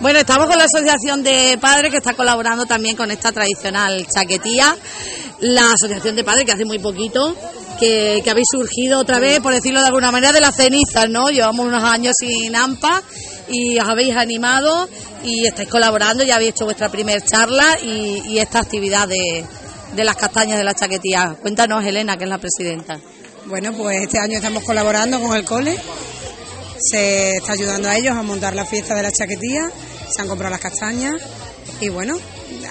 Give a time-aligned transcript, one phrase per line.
[0.00, 4.76] Bueno, estamos con la Asociación de Padres que está colaborando también con esta tradicional chaquetía.
[5.40, 7.34] La Asociación de Padres que hace muy poquito
[7.80, 11.30] que, que habéis surgido otra vez, por decirlo de alguna manera, de las cenizas, ¿no?
[11.30, 13.02] Llevamos unos años sin AMPA
[13.48, 14.86] y os habéis animado
[15.24, 19.46] y estáis colaborando, ya habéis hecho vuestra primera charla y, y esta actividad de,
[19.96, 21.36] de las castañas de la chaquetía.
[21.40, 23.00] Cuéntanos, Elena, que es la presidenta.
[23.46, 25.74] Bueno, pues este año estamos colaborando con el cole
[26.82, 29.70] se está ayudando a ellos a montar la fiesta de la chaquetía,
[30.08, 31.14] se han comprado las castañas
[31.80, 32.18] y bueno,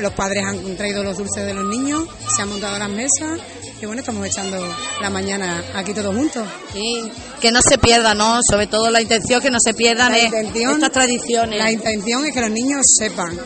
[0.00, 3.40] los padres han traído los dulces de los niños, se han montado las mesas
[3.80, 4.56] y bueno, estamos echando
[5.00, 6.48] la mañana aquí todos juntos.
[6.72, 8.38] Sí, que no se pierda, ¿no?
[8.48, 11.58] Sobre todo la intención que no se pierdan estas tradiciones.
[11.58, 13.38] La intención es que los niños sepan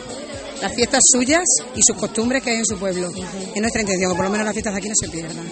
[0.61, 1.43] las fiestas suyas
[1.75, 3.09] y sus costumbres que hay en su pueblo.
[3.09, 5.45] Es nuestra intención, que por lo menos las fiestas de aquí no se pierdan.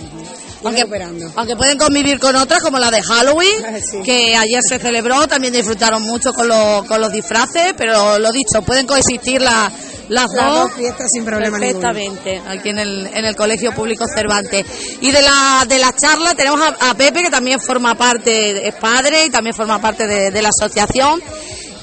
[0.64, 0.86] Aunque,
[1.36, 3.64] aunque, pueden convivir con otras, como la de Halloween,
[4.04, 8.62] que ayer se celebró, también disfrutaron mucho con, los, con los disfraces, pero lo dicho,
[8.66, 9.72] pueden coexistir las,
[10.10, 14.66] las, dos, fiestas sin problema perfectamente aquí en el, en el Colegio Público Cervantes.
[15.02, 19.26] Y de la, de la charla tenemos a, Pepe, que también forma parte, es padre
[19.26, 21.22] y también forma parte de, de la asociación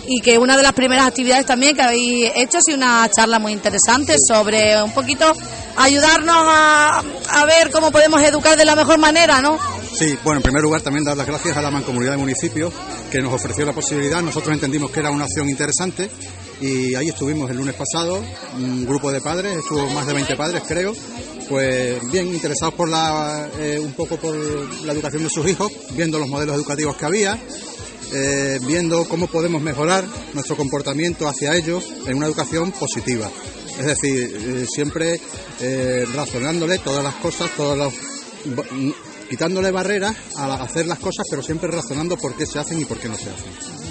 [0.09, 3.39] y que una de las primeras actividades también que habéis hecho ha sido una charla
[3.39, 5.33] muy interesante sobre un poquito
[5.77, 9.59] ayudarnos a, a ver cómo podemos educar de la mejor manera, ¿no?
[9.99, 12.73] Sí, bueno, en primer lugar también dar las gracias a la Mancomunidad de Municipios
[13.11, 14.21] que nos ofreció la posibilidad.
[14.21, 16.11] Nosotros entendimos que era una acción interesante
[16.61, 18.23] y ahí estuvimos el lunes pasado,
[18.57, 20.93] un grupo de padres, estuvo más de 20 padres creo,
[21.49, 24.35] pues bien interesados por la, eh, un poco por
[24.85, 27.39] la educación de sus hijos, viendo los modelos educativos que había,
[28.13, 33.31] eh, viendo cómo podemos mejorar nuestro comportamiento hacia ellos en una educación positiva.
[33.79, 35.21] Es decir, eh, siempre
[35.61, 37.95] eh, razonándole todas las cosas, todos los,
[39.29, 42.99] quitándole barreras a hacer las cosas, pero siempre razonando por qué se hacen y por
[42.99, 43.86] qué no se hacen.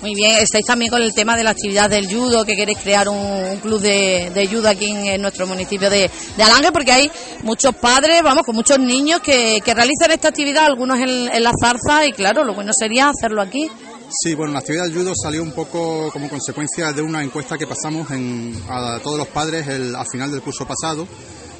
[0.00, 3.08] Muy bien, estáis también con el tema de la actividad del judo, que queréis crear
[3.08, 7.10] un, club de, de, judo aquí en, nuestro municipio de, Alange, porque hay
[7.42, 11.50] muchos padres, vamos, con muchos niños que, que realizan esta actividad, algunos en, en, la
[11.60, 13.68] zarza, y claro, lo bueno sería hacerlo aquí.
[14.08, 17.66] Sí, bueno, la actividad del judo salió un poco como consecuencia de una encuesta que
[17.66, 21.08] pasamos en, a todos los padres el, al final del curso pasado,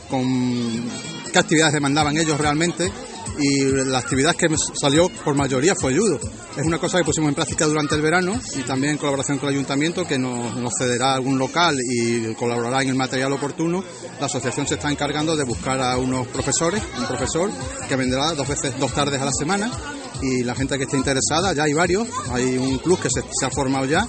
[0.08, 0.88] con
[1.32, 2.90] qué actividades demandaban ellos realmente
[3.38, 6.18] y la actividad que salió por mayoría fue judo.
[6.56, 9.48] Es una cosa que pusimos en práctica durante el verano y también en colaboración con
[9.48, 13.84] el ayuntamiento que nos, cederá algún local y colaborará en el material oportuno.
[14.20, 17.50] La asociación se está encargando de buscar a unos profesores, un profesor
[17.88, 19.70] que vendrá dos veces, dos tardes a la semana
[20.22, 23.50] y la gente que esté interesada, ya hay varios, hay un club que se, ha
[23.50, 24.06] formado ya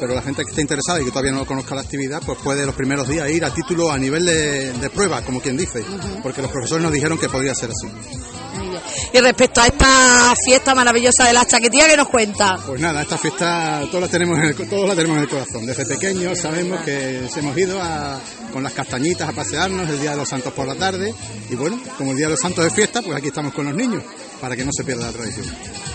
[0.00, 2.64] pero la gente que esté interesada y que todavía no conozca la actividad, pues puede
[2.64, 5.84] los primeros días ir a título a nivel de, de prueba, como quien dice,
[6.22, 7.86] porque los profesores nos dijeron que podría ser así.
[9.12, 12.56] Y respecto a esta fiesta maravillosa de la chaquetía, ¿qué nos cuenta?
[12.64, 15.66] Pues nada, esta fiesta todos la tenemos en el, todos la tenemos en el corazón.
[15.66, 17.78] Desde pequeños sabemos que hemos ido
[18.52, 21.12] con las castañitas a pasearnos el Día de los Santos por la tarde.
[21.50, 23.74] Y bueno, como el Día de los Santos es fiesta, pues aquí estamos con los
[23.74, 24.02] niños
[24.40, 25.46] para que no se pierda la tradición.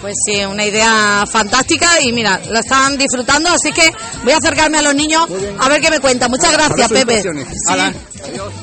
[0.02, 3.92] Pues sí, una idea fantástica y mira, la están disfrutando, así que
[4.24, 5.26] voy a acercarme a los niños
[5.60, 6.30] a ver qué me cuentan.
[6.30, 7.24] Muchas gracias, Pepe.
[7.70, 8.54] Adiós.